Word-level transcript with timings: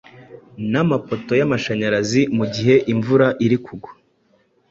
namapoto 0.71 1.31
y’amashanyarazi 1.39 2.21
mu 2.37 2.45
gihe 2.53 2.75
imvura 2.93 3.27
iri 3.45 3.57
kugwa. 3.65 3.91